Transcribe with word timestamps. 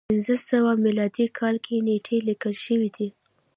په 0.01 0.05
پنځه 0.09 0.35
سوه 0.49 0.71
میلادي 0.85 1.25
کال 1.39 1.55
کې 1.65 1.75
نېټې 1.87 2.17
لیکل 2.27 2.53
شوې 2.65 2.89
دي. 2.95 3.09